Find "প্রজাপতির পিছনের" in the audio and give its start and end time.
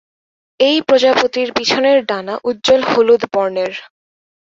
0.87-1.97